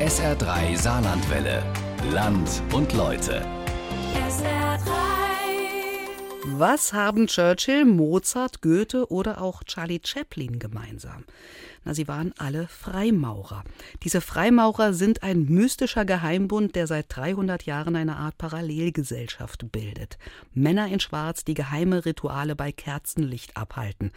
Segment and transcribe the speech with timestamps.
[0.00, 1.62] SR3 Saarlandwelle.
[2.12, 3.40] Land und Leute.
[4.28, 4.90] SR3.
[6.58, 11.24] Was haben Churchill, Mozart, Goethe oder auch Charlie Chaplin gemeinsam?
[11.84, 13.64] Na, sie waren alle Freimaurer.
[14.02, 20.18] Diese Freimaurer sind ein mystischer Geheimbund, der seit 300 Jahren eine Art Parallelgesellschaft bildet.
[20.52, 24.12] Männer in Schwarz, die geheime Rituale bei Kerzenlicht abhalten.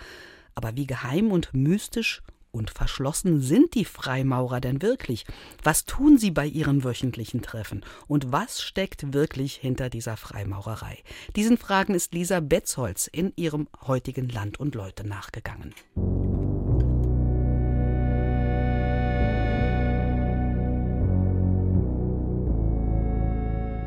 [0.55, 2.21] Aber wie geheim und mystisch
[2.51, 5.25] und verschlossen sind die Freimaurer denn wirklich?
[5.63, 7.85] Was tun sie bei ihren wöchentlichen Treffen?
[8.07, 10.97] Und was steckt wirklich hinter dieser Freimaurerei?
[11.35, 15.73] Diesen Fragen ist Lisa Betzold in ihrem heutigen Land und Leute nachgegangen.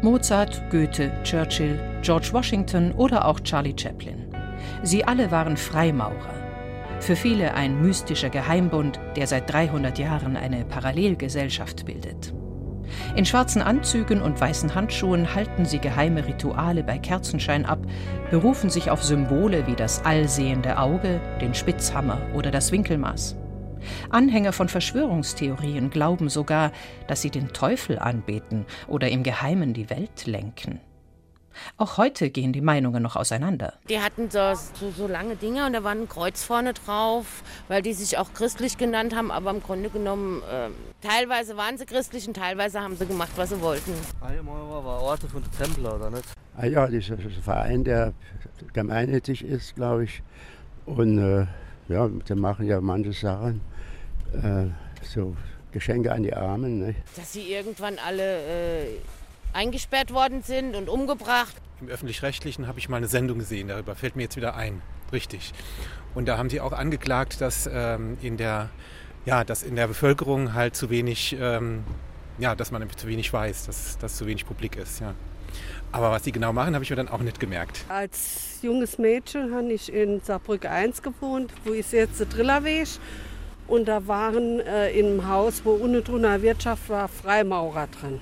[0.03, 4.27] Mozart, Goethe, Churchill, George Washington oder auch Charlie Chaplin.
[4.83, 6.42] Sie alle waren Freimaurer.
[7.03, 12.33] Für viele ein mystischer Geheimbund, der seit 300 Jahren eine Parallelgesellschaft bildet.
[13.17, 17.81] In schwarzen Anzügen und weißen Handschuhen halten sie geheime Rituale bei Kerzenschein ab,
[18.31, 23.35] berufen sich auf Symbole wie das allsehende Auge, den Spitzhammer oder das Winkelmaß.
[24.11, 26.71] Anhänger von Verschwörungstheorien glauben sogar,
[27.09, 30.79] dass sie den Teufel anbeten oder im Geheimen die Welt lenken.
[31.77, 33.75] Auch heute gehen die Meinungen noch auseinander.
[33.89, 37.83] Die hatten so, so, so, lange Dinge und da war ein Kreuz vorne drauf, weil
[37.83, 40.69] die sich auch christlich genannt haben, aber im Grunde genommen, äh,
[41.07, 43.93] teilweise waren sie christlich und teilweise haben sie gemacht, was sie wollten.
[44.21, 46.25] Freimaurer war Orte von den Templer, oder nicht?
[46.57, 48.13] Ah ja, das ist ein Verein, der
[48.73, 50.23] gemeinnützig ist, glaube ich.
[50.87, 51.47] Und äh,
[51.89, 53.61] ja, die machen ja manche Sachen,
[54.35, 54.67] äh,
[55.03, 55.37] so
[55.73, 56.79] Geschenke an die Armen.
[56.79, 56.95] Ne?
[57.17, 58.39] Dass sie irgendwann alle...
[58.39, 58.87] Äh,
[59.53, 61.55] eingesperrt worden sind und umgebracht.
[61.81, 64.83] Im öffentlich-rechtlichen habe ich mal eine Sendung gesehen, darüber fällt mir jetzt wieder ein.
[65.13, 65.53] Richtig.
[66.15, 68.71] Und da haben sie auch angeklagt, dass ähm, in der
[69.25, 71.85] ja, dass in der Bevölkerung halt zu wenig, ähm,
[72.39, 75.15] ja, dass man zu wenig weiß, dass das zu wenig publik ist, ja.
[75.93, 77.85] Aber was sie genau machen, habe ich mir dann auch nicht gemerkt.
[77.89, 82.89] Als junges Mädchen habe ich in Saarbrücken 1 gewohnt, wo ist jetzt der Trillerweg.
[83.69, 88.21] Und da waren äh, in einem Haus, wo unten drunter Wirtschaft war, Freimaurer drin.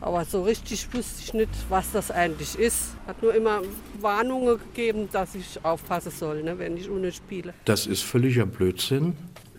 [0.00, 2.94] Aber so richtig wusste ich nicht, was das eigentlich ist.
[3.06, 3.62] Hat nur immer
[4.00, 7.52] Warnungen gegeben, dass ich aufpassen soll, ne, wenn ich ohne spiele.
[7.64, 9.16] Das ist völliger Blödsinn.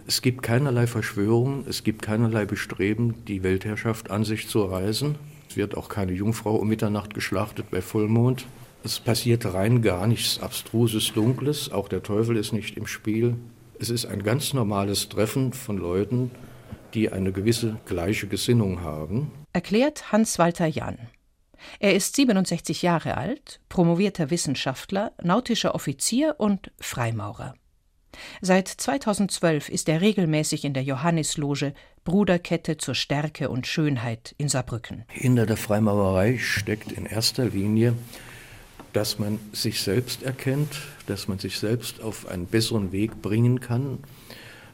[0.08, 5.16] Es gibt keinerlei Verschwörung, es gibt keinerlei Bestreben, die Weltherrschaft an sich zu reißen.
[5.50, 8.46] Es wird auch keine Jungfrau um Mitternacht geschlachtet bei Vollmond.
[8.84, 11.72] Es passiert rein gar nichts Abstruses, Dunkles.
[11.72, 13.36] Auch der Teufel ist nicht im Spiel.
[13.78, 16.32] Es ist ein ganz normales Treffen von Leuten,
[16.94, 21.10] die eine gewisse gleiche Gesinnung haben erklärt Hans-Walter Jahn.
[21.80, 27.54] Er ist 67 Jahre alt, promovierter Wissenschaftler, nautischer Offizier und Freimaurer.
[28.42, 31.74] Seit 2012 ist er regelmäßig in der Johannisloge
[32.04, 35.06] Bruderkette zur Stärke und Schönheit in Saarbrücken.
[35.10, 37.94] Hinter der Freimaurerei steckt in erster Linie,
[38.94, 44.00] dass man sich selbst erkennt, dass man sich selbst auf einen besseren Weg bringen kann,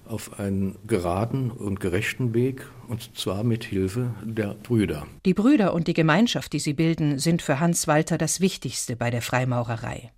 [0.08, 5.06] auf einen geraden und gerechten Weg, und zwar mit Hilfe der Brüder.
[5.26, 9.10] Die Brüder und die Gemeinschaft, die sie bilden, sind für Hans Walter das Wichtigste bei
[9.10, 10.12] der Freimaurerei.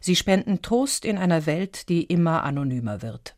[0.00, 3.34] Sie spenden Trost in einer Welt, die immer anonymer wird.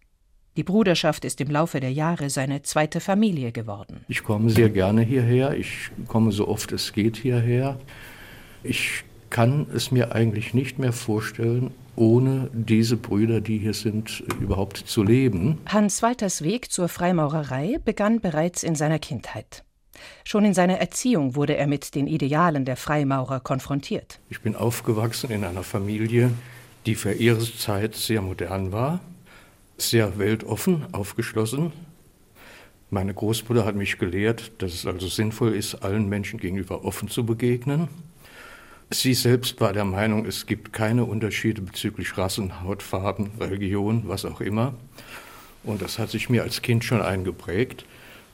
[0.57, 4.05] Die Bruderschaft ist im Laufe der Jahre seine zweite Familie geworden.
[4.09, 7.81] Ich komme sehr gerne hierher, ich komme so oft es geht hierher.
[8.63, 9.05] Ich
[9.35, 15.03] kann es mir eigentlich nicht mehr vorstellen, ohne diese Brüder, die hier sind, überhaupt zu
[15.03, 15.59] leben.
[15.67, 19.65] Hans Walters Weg zur Freimaurerei begann bereits in seiner Kindheit.
[20.23, 24.21] Schon in seiner Erziehung wurde er mit den Idealen der Freimaurer konfrontiert.
[24.31, 26.31] Ich bin aufgewachsen in einer Familie,
[26.87, 29.01] die für ihre Zeit sehr modern war,
[29.79, 31.73] sehr weltoffen, aufgeschlossen.
[32.89, 37.27] Meine Großmutter hat mich gelehrt, dass es also sinnvoll ist, allen Menschen gegenüber offen zu
[37.27, 37.89] begegnen.
[38.91, 44.41] Sie selbst war der Meinung, es gibt keine Unterschiede bezüglich Rassen, Hautfarben, Religion, was auch
[44.41, 44.75] immer.
[45.65, 47.85] Und das hat sich mir als Kind schon eingeprägt.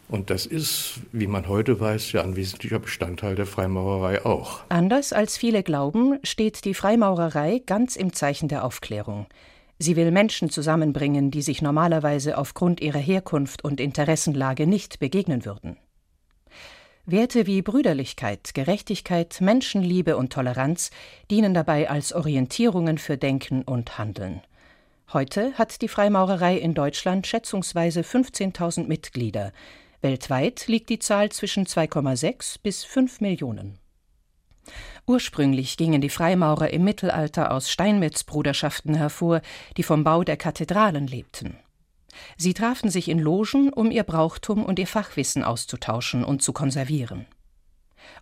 [0.08, 4.60] Und das ist, wie man heute weiß, ja ein wesentlicher Bestandteil der Freimaurerei auch.
[4.68, 9.26] Anders als viele glauben, steht die Freimaurerei ganz im Zeichen der Aufklärung.
[9.78, 15.76] Sie will Menschen zusammenbringen, die sich normalerweise aufgrund ihrer Herkunft und Interessenlage nicht begegnen würden.
[17.06, 20.90] Werte wie Brüderlichkeit, Gerechtigkeit, Menschenliebe und Toleranz
[21.30, 24.42] dienen dabei als Orientierungen für Denken und Handeln.
[25.12, 29.52] Heute hat die Freimaurerei in Deutschland schätzungsweise 15.000 Mitglieder.
[30.02, 33.78] Weltweit liegt die Zahl zwischen 2,6 bis 5 Millionen.
[35.06, 39.40] Ursprünglich gingen die Freimaurer im Mittelalter aus Steinmetzbruderschaften hervor,
[39.76, 41.56] die vom Bau der Kathedralen lebten.
[42.36, 47.26] Sie trafen sich in Logen, um ihr Brauchtum und ihr Fachwissen auszutauschen und zu konservieren.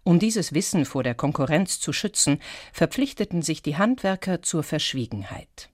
[0.04, 2.40] Um dieses Wissen vor der Konkurrenz zu schützen,
[2.72, 5.70] verpflichteten sich die Handwerker zur Verschwiegenheit.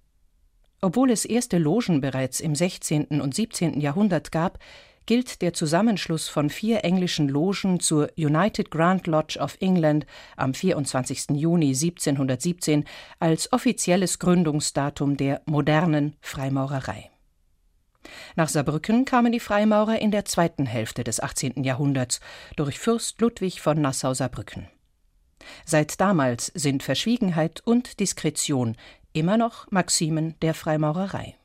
[0.80, 3.20] Obwohl es erste Logen bereits im 16.
[3.20, 3.80] und 17.
[3.80, 4.58] Jahrhundert gab,
[5.06, 10.06] gilt der Zusammenschluss von vier englischen Logen zur United Grand Lodge of England
[10.36, 11.30] am 24.
[11.30, 12.84] Juni 1717
[13.18, 17.10] als offizielles Gründungsdatum der modernen Freimaurerei.
[18.36, 21.64] Nach Saarbrücken kamen die Freimaurer in der zweiten Hälfte des 18.
[21.64, 22.20] Jahrhunderts
[22.56, 24.68] durch Fürst Ludwig von Nassau-Saarbrücken.
[25.64, 28.76] Seit damals sind Verschwiegenheit und Diskretion
[29.12, 31.36] immer noch Maximen der Freimaurerei.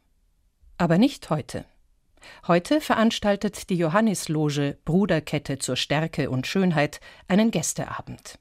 [0.77, 1.65] Aber nicht heute.
[2.47, 8.39] Heute veranstaltet die Johannisloge Bruderkette zur Stärke und Schönheit einen Gästeabend.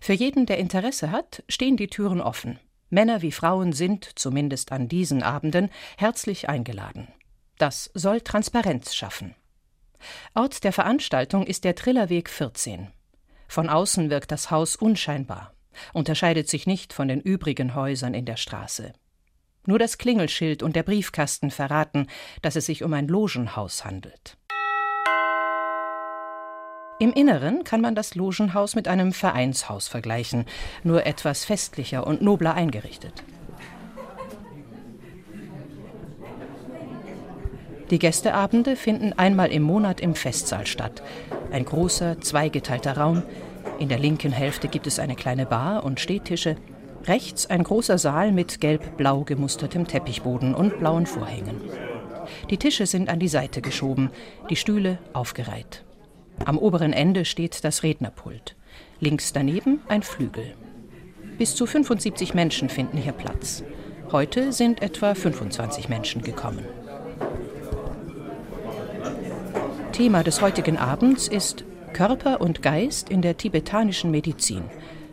[0.00, 2.58] Für jeden, der Interesse hat, stehen die Türen offen.
[2.88, 7.08] Männer wie Frauen sind, zumindest an diesen Abenden, herzlich eingeladen.
[7.60, 9.34] Das soll Transparenz schaffen.
[10.34, 12.88] Ort der Veranstaltung ist der Trillerweg 14.
[13.48, 15.52] Von außen wirkt das Haus unscheinbar,
[15.92, 18.94] unterscheidet sich nicht von den übrigen Häusern in der Straße.
[19.66, 22.06] Nur das Klingelschild und der Briefkasten verraten,
[22.40, 24.38] dass es sich um ein Logenhaus handelt.
[26.98, 30.46] Im Inneren kann man das Logenhaus mit einem Vereinshaus vergleichen,
[30.82, 33.22] nur etwas festlicher und nobler eingerichtet.
[37.90, 41.02] Die Gästeabende finden einmal im Monat im Festsaal statt.
[41.50, 43.24] Ein großer, zweigeteilter Raum.
[43.80, 46.56] In der linken Hälfte gibt es eine kleine Bar und Stehtische.
[47.06, 51.60] Rechts ein großer Saal mit gelb-blau gemustertem Teppichboden und blauen Vorhängen.
[52.48, 54.10] Die Tische sind an die Seite geschoben,
[54.50, 55.84] die Stühle aufgereiht.
[56.44, 58.54] Am oberen Ende steht das Rednerpult.
[59.00, 60.54] Links daneben ein Flügel.
[61.38, 63.64] Bis zu 75 Menschen finden hier Platz.
[64.12, 66.64] Heute sind etwa 25 Menschen gekommen.
[70.00, 71.62] Thema des heutigen Abends ist
[71.92, 74.62] Körper und Geist in der tibetanischen Medizin,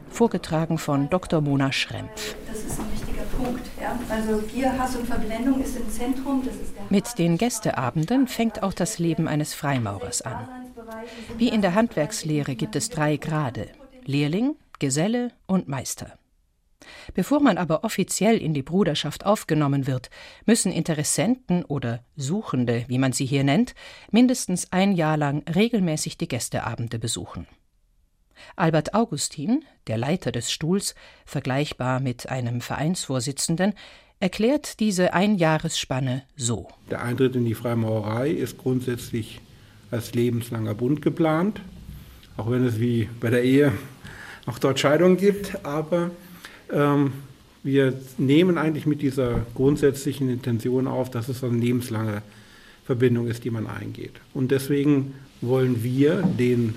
[0.10, 1.42] vorgetragen von Dr.
[1.42, 2.38] Mona Schrempf.
[2.48, 3.66] Das ist ein wichtiger Punkt.
[3.82, 4.00] Ja?
[4.10, 6.42] Also Gier, Hass und Verblendung ist im Zentrum.
[6.90, 10.48] Mit den Gästeabenden fängt auch das Leben eines Freimaurers an.
[11.38, 13.68] Wie in der Handwerkslehre gibt es drei Grade:
[14.06, 16.14] Lehrling, Geselle und Meister.
[17.14, 20.10] Bevor man aber offiziell in die Bruderschaft aufgenommen wird,
[20.46, 23.74] müssen Interessenten oder Suchende, wie man sie hier nennt,
[24.12, 27.48] mindestens ein Jahr lang regelmäßig die Gästeabende besuchen.
[28.56, 30.94] Albert Augustin, der Leiter des Stuhls,
[31.26, 33.74] vergleichbar mit einem Vereinsvorsitzenden,
[34.20, 36.68] erklärt diese Einjahresspanne so.
[36.90, 39.42] Der Eintritt in die Freimaurerei ist grundsätzlich
[39.92, 41.62] als lebenslanger Bund geplant,
[42.36, 43.74] auch wenn es wie bei der Ehe
[44.46, 46.12] auch dort Scheidungen gibt, aber
[46.70, 52.22] wir nehmen eigentlich mit dieser grundsätzlichen Intention auf, dass es eine lebenslange
[52.86, 54.14] Verbindung ist, die man eingeht.
[54.34, 56.76] Und deswegen wollen wir den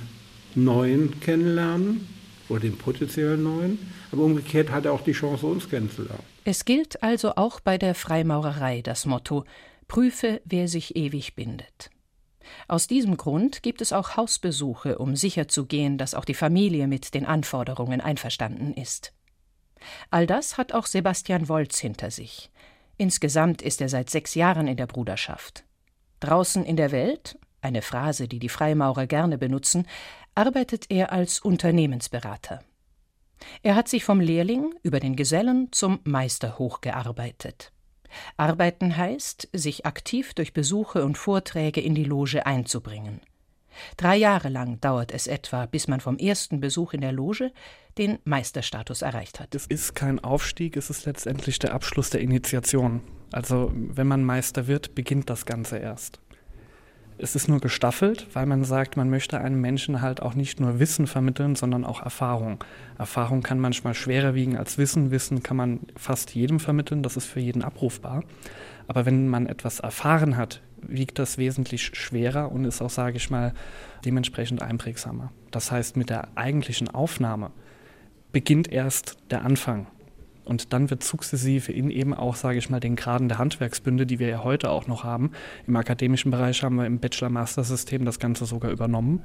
[0.54, 2.08] Neuen kennenlernen
[2.48, 3.78] oder den potenziellen Neuen,
[4.10, 6.24] aber umgekehrt hat er auch die Chance, uns kennenzulernen.
[6.44, 9.44] Es gilt also auch bei der Freimaurerei das Motto:
[9.86, 11.90] Prüfe, wer sich ewig bindet.
[12.66, 17.24] Aus diesem Grund gibt es auch Hausbesuche, um sicherzugehen, dass auch die Familie mit den
[17.26, 19.12] Anforderungen einverstanden ist.
[20.10, 22.50] All das hat auch Sebastian Wolz hinter sich.
[22.96, 25.64] Insgesamt ist er seit sechs Jahren in der Bruderschaft.
[26.20, 29.86] Draußen in der Welt, eine Phrase, die die Freimaurer gerne benutzen,
[30.34, 32.60] arbeitet er als Unternehmensberater.
[33.62, 37.72] Er hat sich vom Lehrling über den Gesellen zum Meister hochgearbeitet.
[38.36, 43.20] Arbeiten heißt, sich aktiv durch Besuche und Vorträge in die Loge einzubringen.
[43.96, 47.52] Drei Jahre lang dauert es etwa, bis man vom ersten Besuch in der Loge
[47.98, 49.54] den Meisterstatus erreicht hat.
[49.54, 53.00] Es ist kein Aufstieg, es ist letztendlich der Abschluss der Initiation.
[53.32, 56.20] Also wenn man Meister wird, beginnt das Ganze erst.
[57.22, 60.78] Es ist nur gestaffelt, weil man sagt, man möchte einem Menschen halt auch nicht nur
[60.78, 62.64] Wissen vermitteln, sondern auch Erfahrung.
[62.96, 65.10] Erfahrung kann manchmal schwerer wiegen als Wissen.
[65.10, 68.24] Wissen kann man fast jedem vermitteln, das ist für jeden abrufbar.
[68.86, 73.30] Aber wenn man etwas erfahren hat, wiegt das wesentlich schwerer und ist auch, sage ich
[73.30, 73.54] mal,
[74.04, 75.32] dementsprechend einprägsamer.
[75.50, 77.50] Das heißt, mit der eigentlichen Aufnahme
[78.32, 79.86] beginnt erst der Anfang.
[80.44, 84.18] Und dann wird sukzessive in eben auch, sage ich mal, den Graden der Handwerksbünde, die
[84.18, 85.32] wir ja heute auch noch haben,
[85.66, 89.22] im akademischen Bereich haben wir im Bachelor-Master-System das Ganze sogar übernommen,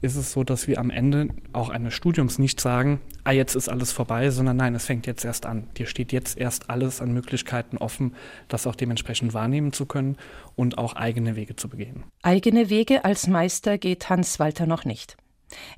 [0.00, 3.68] ist es so, dass wir am Ende auch eines Studiums nicht sagen, ah, jetzt ist
[3.68, 5.68] alles vorbei, sondern nein, es fängt jetzt erst an.
[5.76, 8.14] Dir steht jetzt erst alles an Möglichkeiten offen,
[8.48, 10.16] das auch dementsprechend wahrnehmen zu können
[10.56, 12.04] und auch eigene Wege zu begehen.
[12.22, 15.16] Eigene Wege als Meister geht Hans Walter noch nicht.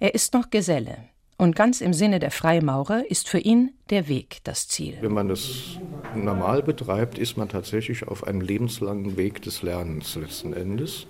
[0.01, 0.97] Er ist noch Geselle,
[1.39, 4.97] Und ganz im Sinne der Freimaurer ist für ihn der Weg das Ziel.
[5.03, 5.79] Wenn man das
[6.15, 11.07] normal betreibt, ist man tatsächlich auf einem lebenslangen Weg des Lernens letzten Endes.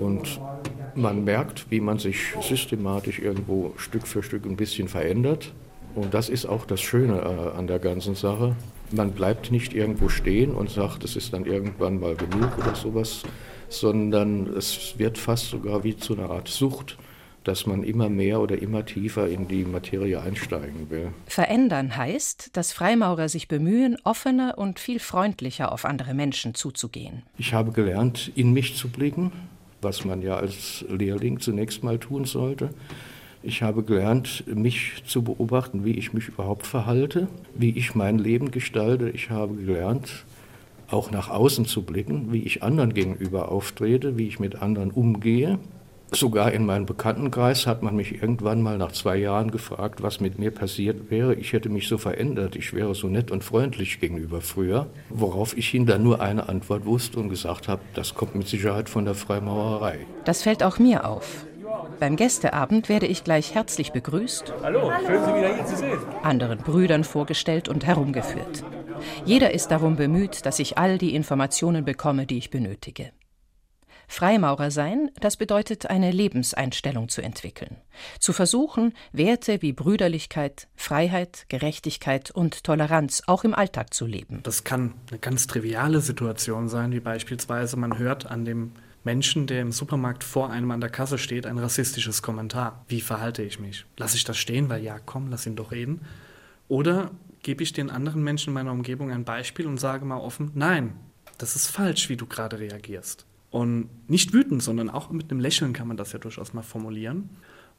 [0.00, 0.40] Und
[0.94, 5.52] man merkt, wie man sich systematisch irgendwo Stück für Stück ein bisschen verändert.
[5.94, 8.56] Und das ist auch das Schöne äh, an der ganzen Sache.
[8.92, 13.24] Man bleibt nicht irgendwo stehen und sagt, es ist dann irgendwann mal genug oder sowas,
[13.68, 16.96] sondern es wird fast sogar wie zu einer Art Sucht
[17.46, 21.12] dass man immer mehr oder immer tiefer in die Materie einsteigen will.
[21.26, 27.22] Verändern heißt, dass Freimaurer sich bemühen, offener und viel freundlicher auf andere Menschen zuzugehen.
[27.38, 29.30] Ich habe gelernt, in mich zu blicken,
[29.80, 32.70] was man ja als Lehrling zunächst mal tun sollte.
[33.44, 38.50] Ich habe gelernt, mich zu beobachten, wie ich mich überhaupt verhalte, wie ich mein Leben
[38.50, 39.08] gestalte.
[39.10, 40.24] Ich habe gelernt,
[40.90, 45.60] auch nach außen zu blicken, wie ich anderen gegenüber auftrete, wie ich mit anderen umgehe.
[46.12, 50.38] Sogar in meinem Bekanntenkreis hat man mich irgendwann mal nach zwei Jahren gefragt, was mit
[50.38, 51.34] mir passiert wäre.
[51.34, 54.86] Ich hätte mich so verändert, ich wäre so nett und freundlich gegenüber früher.
[55.10, 58.88] Worauf ich ihnen dann nur eine Antwort wusste und gesagt habe, das kommt mit Sicherheit
[58.88, 59.98] von der Freimaurerei.
[60.24, 61.44] Das fällt auch mir auf.
[61.98, 64.52] Beim Gästeabend werde ich gleich herzlich begrüßt.
[64.62, 65.98] Hallo, schön Sie wieder hier zu sehen.
[66.22, 68.64] Anderen Brüdern vorgestellt und herumgeführt.
[69.24, 73.10] Jeder ist darum bemüht, dass ich all die Informationen bekomme, die ich benötige.
[74.08, 77.76] Freimaurer sein, das bedeutet eine Lebenseinstellung zu entwickeln,
[78.18, 84.40] zu versuchen, Werte wie Brüderlichkeit, Freiheit, Gerechtigkeit und Toleranz auch im Alltag zu leben.
[84.42, 88.72] Das kann eine ganz triviale Situation sein, wie beispielsweise man hört an dem
[89.04, 92.84] Menschen, der im Supermarkt vor einem an der Kasse steht, ein rassistisches Kommentar.
[92.88, 93.86] Wie verhalte ich mich?
[93.96, 96.00] Lasse ich das stehen, weil ja, komm, lass ihn doch reden?
[96.68, 100.50] Oder gebe ich den anderen Menschen in meiner Umgebung ein Beispiel und sage mal offen,
[100.54, 100.96] nein,
[101.38, 103.26] das ist falsch, wie du gerade reagierst.
[103.56, 107.30] Und nicht wütend, sondern auch mit einem Lächeln kann man das ja durchaus mal formulieren.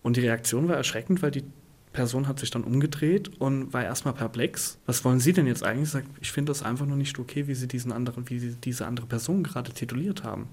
[0.02, 1.44] Und die Reaktion war erschreckend, weil die
[1.94, 4.80] Person hat sich dann umgedreht und war erstmal perplex.
[4.88, 5.92] Was wollen Sie denn jetzt eigentlich?
[5.92, 8.88] Sagt, ich finde das einfach nur nicht okay, wie Sie diesen anderen, wie Sie diese
[8.88, 10.48] andere Person gerade tituliert haben.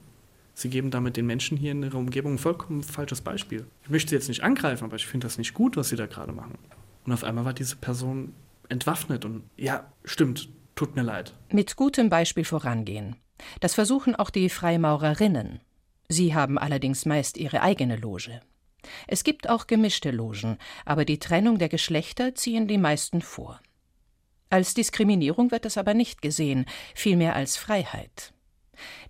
[0.52, 3.64] Sie geben damit den Menschen hier in Ihrer Umgebung ein vollkommen falsches Beispiel.
[3.82, 6.04] Ich möchte Sie jetzt nicht angreifen, aber ich finde das nicht gut, was Sie da
[6.04, 6.58] gerade machen.
[7.06, 8.34] Und auf einmal war diese Person
[8.68, 11.32] entwaffnet und ja, stimmt, tut mir leid.
[11.50, 13.16] Mit gutem Beispiel vorangehen.
[13.60, 15.60] Das versuchen auch die Freimaurerinnen.
[16.08, 18.40] Sie haben allerdings meist ihre eigene Loge.
[19.06, 23.60] Es gibt auch gemischte Logen, aber die Trennung der Geschlechter ziehen die meisten vor.
[24.50, 28.32] Als Diskriminierung wird das aber nicht gesehen, vielmehr als Freiheit.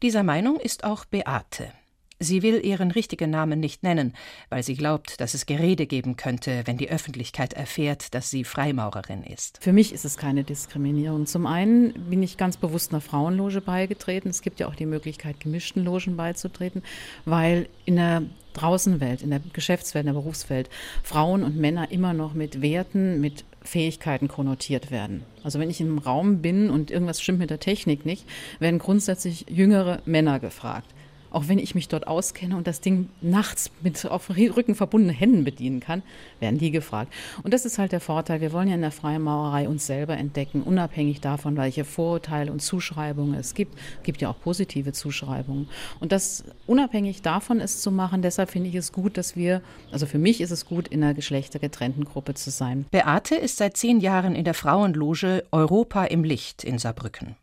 [0.02, 1.72] Dieser Meinung ist auch Beate.
[2.20, 4.14] Sie will ihren richtigen Namen nicht nennen,
[4.48, 9.24] weil sie glaubt, dass es Gerede geben könnte, wenn die Öffentlichkeit erfährt, dass sie Freimaurerin
[9.24, 9.58] ist.
[9.60, 11.26] Für mich ist es keine Diskriminierung.
[11.26, 14.28] Zum einen bin ich ganz bewusst einer Frauenloge beigetreten.
[14.28, 16.82] Es gibt ja auch die Möglichkeit, gemischten Logen beizutreten,
[17.24, 20.70] weil in der Draußenwelt, in der Geschäftswelt, in der Berufswelt
[21.02, 25.24] Frauen und Männer immer noch mit Werten, mit Fähigkeiten konnotiert werden.
[25.42, 28.24] Also wenn ich im Raum bin und irgendwas stimmt mit der Technik nicht,
[28.60, 30.94] werden grundsätzlich jüngere Männer gefragt
[31.34, 35.44] auch wenn ich mich dort auskenne und das Ding nachts mit auf Rücken verbundenen Händen
[35.44, 36.02] bedienen kann,
[36.40, 37.12] werden die gefragt.
[37.42, 38.40] Und das ist halt der Vorteil.
[38.40, 43.34] Wir wollen ja in der Freimaurerei uns selber entdecken, unabhängig davon, welche Vorurteile und Zuschreibungen
[43.34, 43.76] es gibt.
[43.98, 45.68] Es gibt ja auch positive Zuschreibungen.
[46.00, 50.06] Und das unabhängig davon ist zu machen, deshalb finde ich es gut, dass wir, also
[50.06, 52.86] für mich ist es gut, in einer geschlechtergetrennten Gruppe zu sein.
[52.90, 57.36] Beate ist seit zehn Jahren in der Frauenloge Europa im Licht in Saarbrücken.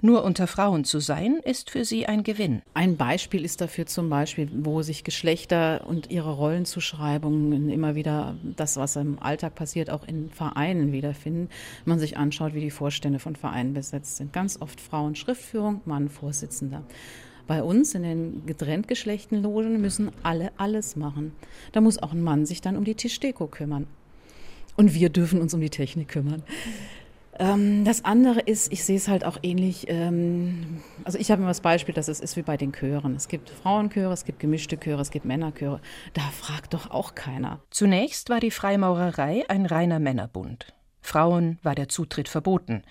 [0.00, 2.62] Nur unter Frauen zu sein, ist für sie ein Gewinn.
[2.74, 8.76] Ein Beispiel ist dafür zum Beispiel, wo sich Geschlechter und ihre Rollenzuschreibungen immer wieder das,
[8.76, 11.48] was im Alltag passiert, auch in Vereinen wiederfinden.
[11.84, 14.32] Man sich anschaut, wie die Vorstände von Vereinen besetzt sind.
[14.32, 16.82] Ganz oft Frauen Schriftführung, Mann Vorsitzender.
[17.46, 21.32] Bei uns in den getrennt geschlechten Logen müssen alle alles machen.
[21.72, 23.86] Da muss auch ein Mann sich dann um die Tischdeko kümmern.
[24.76, 26.42] Und wir dürfen uns um die Technik kümmern.
[27.38, 29.86] Ähm, das andere ist, ich sehe es halt auch ähnlich.
[29.88, 33.14] Ähm, also ich habe immer das Beispiel, dass es ist wie bei den Chören.
[33.16, 35.80] Es gibt Frauenchöre, es gibt gemischte Chöre, es gibt Männerchöre.
[36.12, 37.60] Da fragt doch auch keiner.
[37.70, 40.72] Zunächst war die Freimaurerei ein reiner Männerbund.
[41.00, 42.82] Frauen war der Zutritt verboten.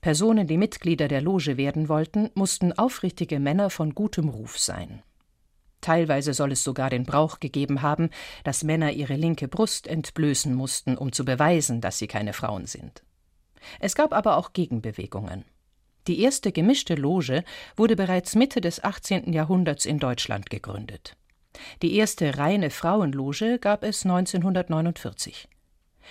[0.00, 5.02] Personen, die Mitglieder der Loge werden wollten, mussten aufrichtige Männer von gutem Ruf sein.
[5.80, 8.10] Teilweise soll es sogar den Brauch gegeben haben,
[8.42, 13.02] dass Männer ihre linke Brust entblößen mussten, um zu beweisen, dass sie keine Frauen sind.
[13.80, 15.44] Es gab aber auch Gegenbewegungen.
[16.06, 17.44] Die erste gemischte Loge
[17.76, 19.32] wurde bereits Mitte des 18.
[19.32, 21.16] Jahrhunderts in Deutschland gegründet.
[21.82, 25.48] Die erste reine Frauenloge gab es 1949.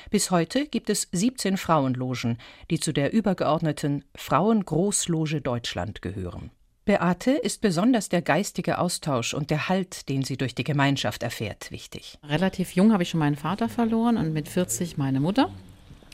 [0.09, 2.39] Bis heute gibt es 17 Frauenlogen,
[2.71, 6.49] die zu der übergeordneten Frauengroßloge Deutschland gehören.
[6.85, 11.71] Beate ist besonders der geistige Austausch und der Halt, den sie durch die Gemeinschaft erfährt,
[11.71, 12.17] wichtig.
[12.23, 15.49] Relativ jung habe ich schon meinen Vater verloren und mit 40 meine Mutter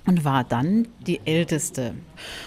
[0.05, 1.93] und war dann die Älteste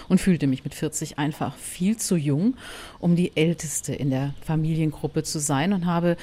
[0.09, 2.55] und fühlte mich mit 40 einfach viel zu jung,
[2.99, 6.17] um die Älteste in der Familiengruppe zu sein und habe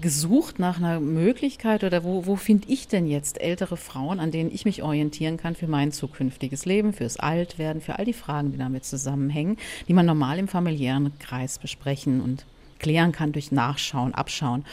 [0.00, 4.52] gesucht nach einer Möglichkeit oder wo, wo finde ich denn jetzt ältere Frauen, an denen
[4.52, 8.58] ich mich orientieren kann für mein zukünftiges Leben, fürs Altwerden, für all die Fragen, die
[8.58, 9.56] damit zusammenhängen,
[9.88, 12.46] die man normal im familiären Kreis besprechen und
[12.82, 14.64] klären kann durch Nachschauen, Abschauen.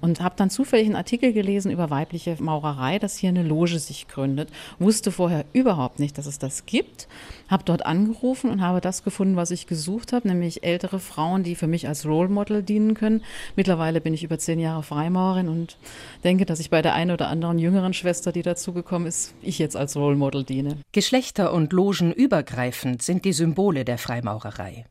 [0.00, 4.06] Und habe dann zufällig einen Artikel gelesen über weibliche Maurerei, dass hier eine Loge sich
[4.06, 4.50] gründet.
[4.78, 7.08] Wusste vorher überhaupt nicht, dass es das gibt.
[7.48, 11.54] Habe dort angerufen und habe das gefunden, was ich gesucht habe, nämlich ältere Frauen, die
[11.54, 13.22] für mich als Role Model dienen können.
[13.56, 15.78] Mittlerweile bin ich über zehn Jahre Freimaurerin und
[16.22, 19.76] denke, dass ich bei der einen oder anderen jüngeren Schwester, die dazugekommen ist, ich jetzt
[19.76, 20.78] als Role Model diene.
[20.92, 24.84] Geschlechter- und Logenübergreifend sind die Symbole der Freimaurerei.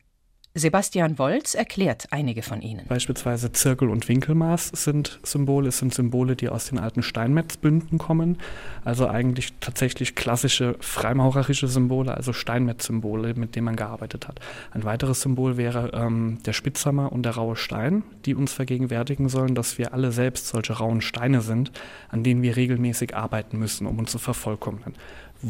[0.56, 2.86] Sebastian Wolz erklärt einige von ihnen.
[2.86, 8.38] Beispielsweise Zirkel und Winkelmaß sind Symbole, es sind Symbole, die aus den alten Steinmetzbünden kommen,
[8.84, 14.38] also eigentlich tatsächlich klassische freimaurerische Symbole, also Steinmetz-Symbole, mit denen man gearbeitet hat.
[14.70, 19.56] Ein weiteres Symbol wäre ähm, der Spitzhammer und der raue Stein, die uns vergegenwärtigen sollen,
[19.56, 21.72] dass wir alle selbst solche rauen Steine sind,
[22.10, 24.94] an denen wir regelmäßig arbeiten müssen, um uns zu vervollkommnen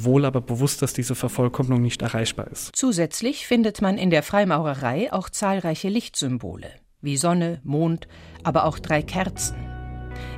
[0.03, 2.71] wohl aber bewusst, dass diese Vervollkommnung nicht erreichbar ist.
[2.75, 6.69] Zusätzlich findet man in der Freimaurerei auch zahlreiche Lichtsymbole,
[7.01, 8.09] wie Sonne, Mond,
[8.43, 9.57] aber auch drei Kerzen.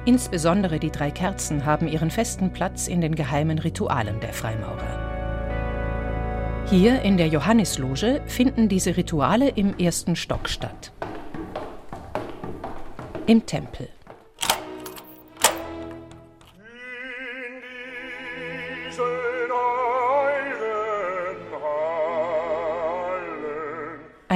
[0.04, 5.06] Insbesondere die drei Kerzen haben ihren festen Platz in den geheimen Ritualen der Freimaurer.
[6.70, 10.92] Hier in der Johannisloge finden diese Rituale im ersten Stock statt.
[13.26, 13.88] Im Tempel.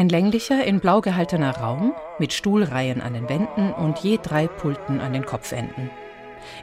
[0.01, 4.99] Ein länglicher, in blau gehaltener Raum mit Stuhlreihen an den Wänden und je drei Pulten
[4.99, 5.91] an den Kopfenden.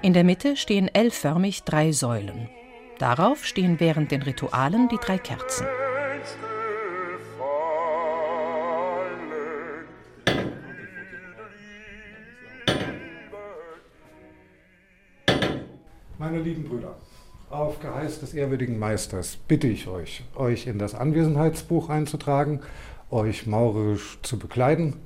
[0.02, 2.50] In der Mitte stehen L-förmig drei Säulen.
[2.98, 5.68] Darauf stehen während den Ritualen die drei Kerzen.
[16.18, 16.96] Meine lieben Brüder,
[17.52, 22.62] auf Geheiß des ehrwürdigen Meisters bitte ich euch, euch in das Anwesenheitsbuch einzutragen
[23.12, 24.98] euch maurerisch zu bekleiden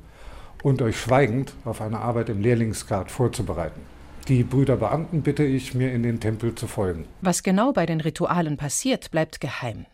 [0.64, 3.82] und euch schweigend auf eine Arbeit im Lehrlingsgrad vorzubereiten.
[4.28, 7.06] Die Brüder Beamten bitte ich, mir in den Tempel zu folgen.
[7.22, 9.86] Was genau bei den Ritualen passiert, bleibt geheim.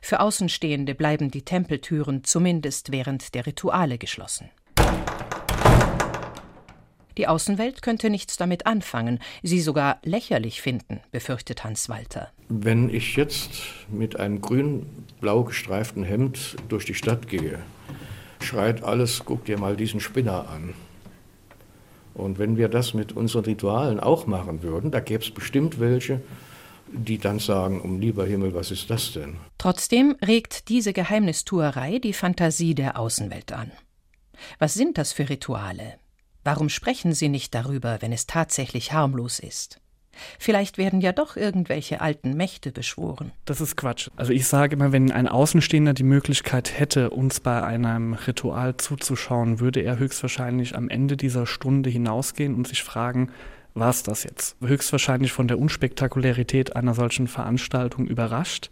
[0.00, 4.50] Für Außenstehende bleiben die Tempeltüren zumindest während der Rituale geschlossen.
[7.18, 12.30] Die Außenwelt könnte nichts damit anfangen, sie sogar lächerlich finden, befürchtet Hans Walter.
[12.48, 13.50] Wenn ich jetzt
[13.90, 17.58] mit einem grün-blau gestreiften Hemd durch die Stadt gehe,
[18.40, 20.74] schreit alles, guck dir mal diesen Spinner an.
[22.14, 26.20] Und wenn wir das mit unseren Ritualen auch machen würden, da gäbe es bestimmt welche,
[26.92, 29.36] die dann sagen, um lieber Himmel, was ist das denn?
[29.56, 33.72] Trotzdem regt diese Geheimnistuerei die Fantasie der Außenwelt an.
[34.58, 35.94] Was sind das für Rituale?
[36.44, 39.80] Warum sprechen Sie nicht darüber, wenn es tatsächlich harmlos ist?
[40.38, 43.32] Vielleicht werden ja doch irgendwelche alten Mächte beschworen.
[43.44, 44.10] Das ist Quatsch.
[44.16, 49.60] Also ich sage immer, wenn ein Außenstehender die Möglichkeit hätte, uns bei einem Ritual zuzuschauen,
[49.60, 53.30] würde er höchstwahrscheinlich am Ende dieser Stunde hinausgehen und sich fragen,
[53.74, 54.56] war es das jetzt?
[54.60, 58.68] Höchstwahrscheinlich von der Unspektakularität einer solchen Veranstaltung überrascht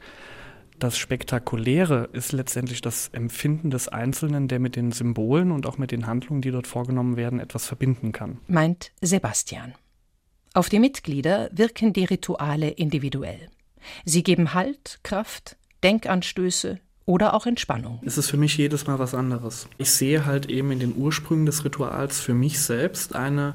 [0.83, 5.93] das Spektakuläre ist letztendlich das Empfinden des Einzelnen, der mit den Symbolen und auch mit
[5.93, 8.39] den Handlungen, die dort vorgenommen werden, etwas verbinden kann.
[8.49, 9.75] Meint Sebastian.
[10.55, 13.51] Auf die Mitglieder wirken die Rituale individuell.
[14.05, 18.01] Sie geben Halt, Kraft, Denkanstöße oder auch Entspannung.
[18.05, 19.69] Es ist für mich jedes Mal was anderes.
[19.79, 23.55] Ich sehe halt eben in den Ursprüngen des Rituals für mich selbst eine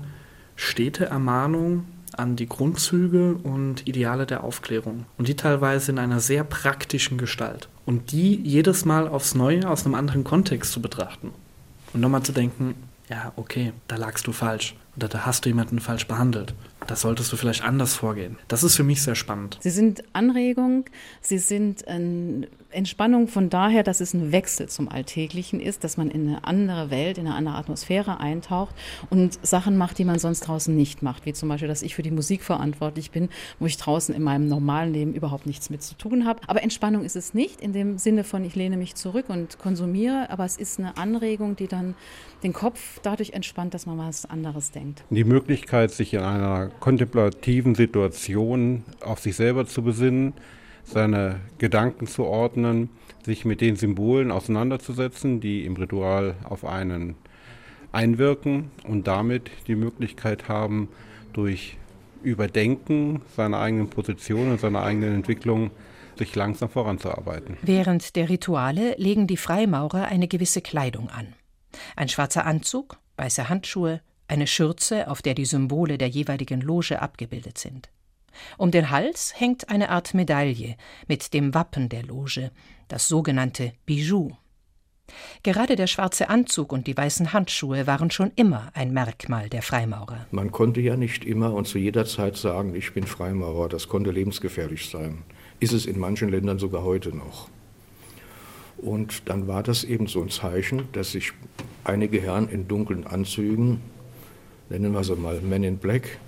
[0.56, 1.86] stete Ermahnung
[2.18, 5.06] an die Grundzüge und Ideale der Aufklärung.
[5.18, 7.70] Und die teilweise in einer sehr praktischen Gestalt.
[7.86, 11.32] Und die jedes Mal aufs Neue aus einem anderen Kontext zu betrachten.
[11.94, 12.76] Und nochmal zu denken,
[13.10, 14.76] ja, okay, da lagst du falsch.
[14.96, 16.54] Oder da hast du jemanden falsch behandelt.
[16.88, 18.38] Da solltest du vielleicht anders vorgehen.
[18.48, 19.58] Das ist für mich sehr spannend.
[19.60, 20.86] Sie sind Anregung,
[21.22, 26.12] sie sind eine Entspannung von daher, dass es ein Wechsel zum Alltäglichen ist, dass man
[26.12, 28.76] in eine andere Welt, in eine andere Atmosphäre eintaucht
[29.10, 31.26] und Sachen macht, die man sonst draußen nicht macht.
[31.26, 34.48] Wie zum Beispiel, dass ich für die Musik verantwortlich bin, wo ich draußen in meinem
[34.48, 36.42] normalen Leben überhaupt nichts mit zu tun habe.
[36.48, 40.30] Aber Entspannung ist es nicht in dem Sinne von, ich lehne mich zurück und konsumiere,
[40.30, 41.96] aber es ist eine Anregung, die dann
[42.44, 45.04] den Kopf dadurch entspannt, dass man was anderes denkt.
[45.10, 50.34] Die Möglichkeit, sich in einer kontemplativen Situation auf sich selber zu besinnen,
[50.86, 52.90] seine Gedanken zu ordnen,
[53.26, 57.16] sich mit den Symbolen auseinanderzusetzen, die im Ritual auf einen
[57.92, 60.90] einwirken und damit die Möglichkeit haben,
[61.34, 61.78] durch
[62.24, 65.72] Überdenken seiner eigenen Position und seiner eigenen Entwicklung
[66.18, 67.58] sich langsam voranzuarbeiten.
[67.62, 71.34] Während der Rituale legen die Freimaurer eine gewisse Kleidung an.
[71.96, 77.58] Ein schwarzer Anzug, weiße Handschuhe, eine Schürze, auf der die Symbole der jeweiligen Loge abgebildet
[77.58, 77.90] sind.
[78.58, 80.76] Um den Hals hängt eine Art Medaille
[81.08, 82.52] mit dem Wappen der Loge,
[82.88, 84.32] das sogenannte Bijou.
[85.44, 90.26] Gerade der schwarze Anzug und die weißen Handschuhe waren schon immer ein Merkmal der Freimaurer.
[90.32, 94.12] Man konnte ja nicht immer und zu jeder Zeit sagen, ich bin Freimaurer, das konnte
[94.12, 95.24] lebensgefährlich sein.
[95.60, 97.50] Ist es in manchen Ländern sogar heute noch.
[98.78, 101.32] Und dann war das eben so ein Zeichen, dass sich
[101.84, 103.82] einige Herren in dunklen Anzügen,
[104.70, 106.20] nennen wir sie mal Men in Black,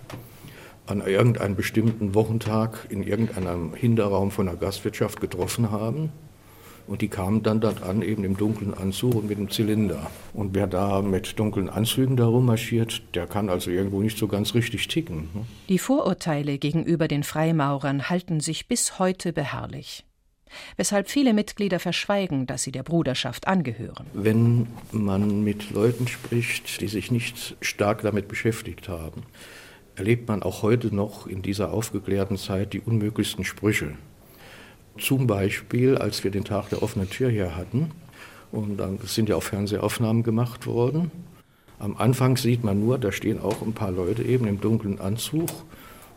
[0.88, 6.12] an irgendeinem bestimmten Wochentag in irgendeinem Hinterraum von der Gastwirtschaft getroffen haben.
[6.88, 10.10] Und die kamen dann dort an, eben im dunklen Anzug und mit dem Zylinder.
[10.34, 14.54] Und wer da mit dunklen Anzügen darum marschiert, der kann also irgendwo nicht so ganz
[14.54, 15.30] richtig ticken.
[15.34, 15.46] Ne?
[15.68, 20.06] Die Vorurteile gegenüber den Freimaurern halten sich bis heute beharrlich.
[20.78, 24.08] Weshalb viele Mitglieder verschweigen, dass sie der Bruderschaft angehören.
[24.14, 29.24] Wenn man mit Leuten spricht, die sich nicht stark damit beschäftigt haben,
[29.98, 33.90] erlebt man auch heute noch in dieser aufgeklärten Zeit die unmöglichsten Sprüche.
[34.98, 37.92] Zum Beispiel, als wir den Tag der offenen Tür hier hatten,
[38.52, 41.12] und dann sind ja auch Fernsehaufnahmen gemacht worden.
[41.80, 45.50] Am Anfang sieht man nur, da stehen auch ein paar Leute eben im dunklen Anzug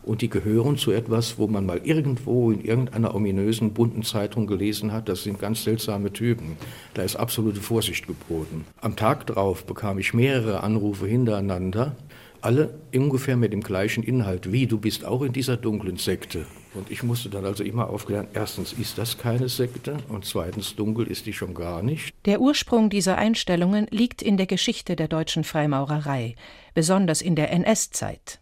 [0.03, 4.91] und die gehören zu etwas, wo man mal irgendwo in irgendeiner ominösen bunten Zeitung gelesen
[4.91, 6.57] hat, das sind ganz seltsame Typen.
[6.93, 8.65] Da ist absolute Vorsicht geboten.
[8.79, 11.95] Am Tag darauf bekam ich mehrere Anrufe hintereinander,
[12.41, 14.51] alle ungefähr mit dem gleichen Inhalt.
[14.51, 16.45] Wie, du bist auch in dieser dunklen Sekte?
[16.73, 21.07] Und ich musste dann also immer aufklären, erstens ist das keine Sekte und zweitens dunkel
[21.07, 22.13] ist die schon gar nicht.
[22.25, 26.35] Der Ursprung dieser Einstellungen liegt in der Geschichte der deutschen Freimaurerei,
[26.73, 28.39] besonders in der NS-Zeit.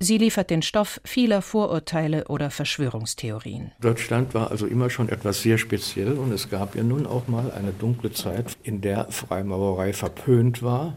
[0.00, 3.72] Sie liefert den Stoff vieler Vorurteile oder Verschwörungstheorien.
[3.80, 7.50] Deutschland war also immer schon etwas sehr speziell und es gab ja nun auch mal
[7.50, 10.96] eine dunkle Zeit, in der Freimaurerei verpönt war,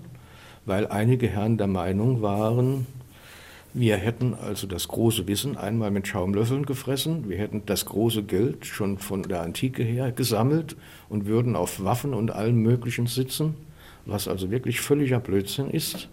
[0.65, 2.85] weil einige Herren der Meinung waren,
[3.73, 7.29] wir hätten also das große Wissen einmal mit Schaumlöffeln gefressen.
[7.29, 10.75] Wir hätten das große Geld schon von der Antike her gesammelt
[11.07, 13.55] und würden auf Waffen und allem Möglichen sitzen,
[14.05, 16.09] was also wirklich völliger Blödsinn ist.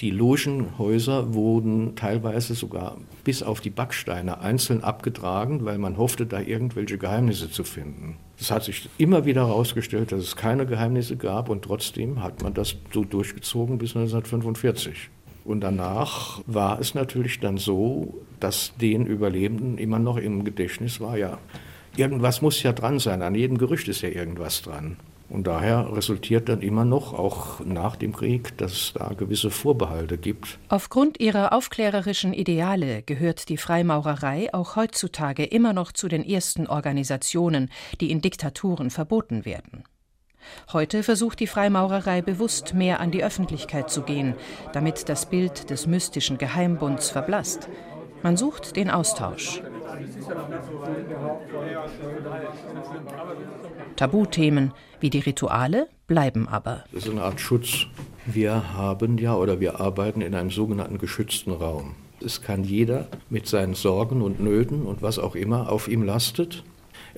[0.00, 6.40] Die Logenhäuser wurden teilweise sogar bis auf die Backsteine einzeln abgetragen, weil man hoffte, da
[6.40, 8.16] irgendwelche Geheimnisse zu finden.
[8.38, 12.54] Es hat sich immer wieder herausgestellt, dass es keine Geheimnisse gab und trotzdem hat man
[12.54, 15.10] das so durchgezogen bis 1945.
[15.44, 21.18] Und danach war es natürlich dann so, dass den Überlebenden immer noch im Gedächtnis war,
[21.18, 21.38] ja,
[21.96, 24.96] irgendwas muss ja dran sein, an jedem Gerücht ist ja irgendwas dran.
[25.28, 30.16] Und daher resultiert dann immer noch, auch nach dem Krieg, dass es da gewisse Vorbehalte
[30.16, 30.58] gibt.
[30.68, 37.70] Aufgrund ihrer aufklärerischen Ideale gehört die Freimaurerei auch heutzutage immer noch zu den ersten Organisationen,
[38.00, 39.84] die in Diktaturen verboten werden.
[40.72, 44.34] Heute versucht die Freimaurerei bewusst mehr an die Öffentlichkeit zu gehen,
[44.72, 47.68] damit das Bild des mystischen Geheimbunds verblasst.
[48.22, 49.62] Man sucht den Austausch.
[53.96, 56.84] Tabuthemen wie die Rituale bleiben aber.
[56.92, 57.86] Das ist eine Art Schutz.
[58.26, 61.94] Wir haben ja oder wir arbeiten in einem sogenannten geschützten Raum.
[62.24, 66.64] Es kann jeder mit seinen Sorgen und Nöten und was auch immer auf ihm lastet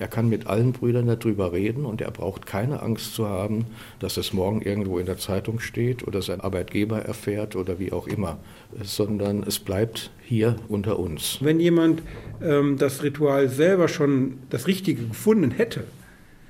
[0.01, 3.67] er kann mit allen Brüdern darüber reden und er braucht keine Angst zu haben,
[3.99, 8.07] dass es morgen irgendwo in der Zeitung steht oder sein Arbeitgeber erfährt oder wie auch
[8.07, 8.39] immer,
[8.81, 11.37] sondern es bleibt hier unter uns.
[11.41, 12.01] Wenn jemand
[12.41, 15.83] ähm, das Ritual selber schon das Richtige gefunden hätte,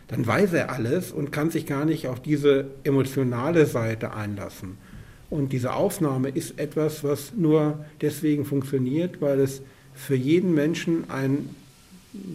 [0.07, 4.77] dann weiß er alles und kann sich gar nicht auf diese emotionale Seite einlassen.
[5.29, 9.61] Und diese Aufnahme ist etwas, was nur deswegen funktioniert, weil es
[9.93, 11.49] für jeden Menschen ein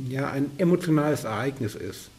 [0.09, 2.11] ja, ein emotionales Ereignis ist,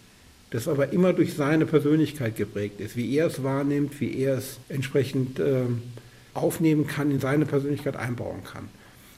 [0.51, 4.59] das aber immer durch seine Persönlichkeit geprägt ist, wie er es wahrnimmt, wie er es
[4.69, 5.63] entsprechend äh,
[6.33, 8.69] aufnehmen kann, in seine Persönlichkeit einbauen kann.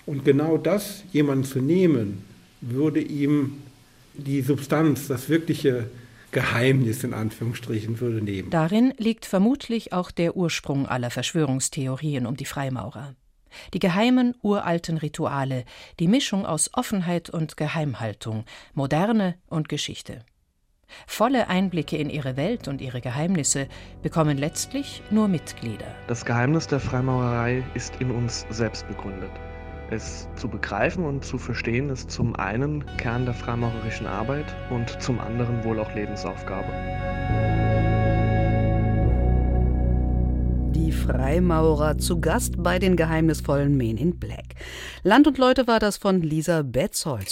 [0.05, 2.23] Und genau das jemanden zu nehmen,
[2.61, 3.57] würde ihm
[4.15, 5.89] die Substanz, das wirkliche
[6.31, 8.49] Geheimnis in Anführungsstrichen würde nehmen.
[8.49, 13.15] Darin liegt vermutlich auch der Ursprung aller Verschwörungstheorien um die Freimaurer.
[13.73, 15.65] Die geheimen, uralten Rituale,
[15.99, 20.23] die Mischung aus Offenheit und Geheimhaltung, Moderne und Geschichte.
[21.07, 23.67] Volle Einblicke in ihre Welt und ihre Geheimnisse
[24.01, 25.95] bekommen letztlich nur Mitglieder.
[26.07, 29.31] Das Geheimnis der Freimaurerei ist in uns selbst begründet.
[29.91, 35.19] Es zu begreifen und zu verstehen ist zum einen Kern der freimaurerischen Arbeit und zum
[35.19, 37.58] anderen wohl auch Lebensaufgabe.
[40.75, 44.55] Die Freimaurer zu Gast bei den geheimnisvollen Men in Black.
[45.03, 47.27] Land und Leute war das von Lisa Betzold.